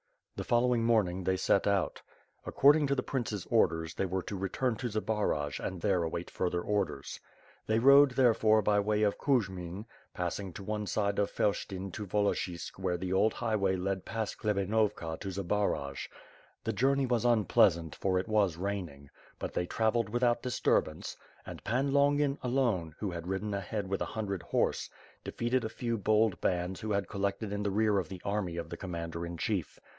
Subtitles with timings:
[0.35, 2.01] The following morning, they set out.
[2.47, 6.61] According to the prince's orders, they were to return to Zbaraj and there await further
[6.61, 7.19] orders.
[7.67, 9.85] They rode, therefore, by way of Kujmin,
[10.15, 15.19] passing to one side of Felshtin to Volochisk where the old highway led past Khlebanovka
[15.19, 16.07] to Zbaraj.
[16.63, 21.15] The journey was unpleasant, for it was raining; but they travelled without dis turbance,
[21.45, 24.89] and Pan Longin, alone, who had ridden ahead with a hundred horse,
[25.23, 28.71] defeated a few bold bands who had collected in the rear of the army of
[28.71, 29.79] the commander in chief.